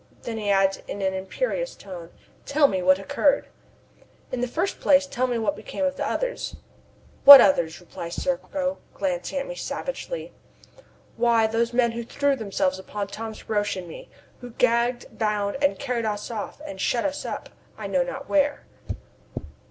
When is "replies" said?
7.79-8.15